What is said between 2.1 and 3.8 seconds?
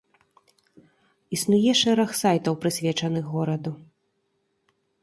сайтаў, прысвечаных гораду.